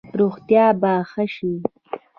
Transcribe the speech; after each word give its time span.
روغتیا 0.19 0.65
به 0.81 0.93
ښه 1.09 1.23
شي؟ 1.35 1.51